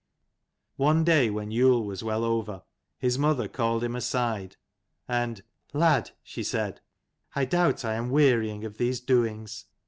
One 0.77 1.03
day 1.03 1.29
when 1.29 1.51
Yule 1.51 1.85
was 1.85 2.01
well 2.03 2.23
over, 2.23 2.63
his 2.97 3.19
mother 3.19 3.47
called 3.47 3.83
him 3.83 3.95
aside 3.95 4.57
and" 5.07 5.43
Lad," 5.73 6.09
she 6.23 6.41
said," 6.43 6.81
I 7.35 7.45
doubt 7.45 7.85
I 7.85 7.93
am 7.93 8.09
wearying 8.09 8.65
of 8.65 8.79
these 8.79 8.99
doings. 8.99 9.65